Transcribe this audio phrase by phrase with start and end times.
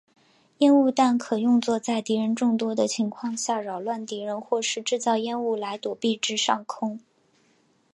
[0.57, 6.99] 烟雾弹可用作在敌人众多的情况下扰乱敌人或是制造烟雾来躲避至上空。